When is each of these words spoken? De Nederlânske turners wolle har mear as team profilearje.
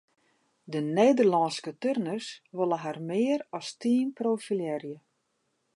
De 0.71 0.79
Nederlânske 0.97 1.73
turners 1.85 2.29
wolle 2.57 2.77
har 2.85 2.97
mear 3.09 3.39
as 3.57 3.67
team 3.81 4.07
profilearje. 4.21 4.97